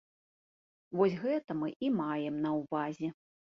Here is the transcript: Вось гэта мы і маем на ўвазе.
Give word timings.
Вось 1.01 1.17
гэта 1.27 1.51
мы 1.61 1.69
і 1.89 1.93
маем 2.01 2.35
на 2.49 2.57
ўвазе. 2.59 3.15